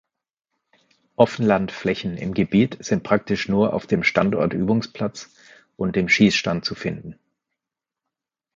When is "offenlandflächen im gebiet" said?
1.15-2.83